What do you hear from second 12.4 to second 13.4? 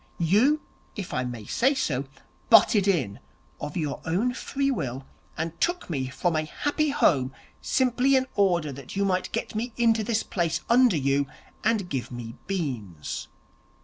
beans.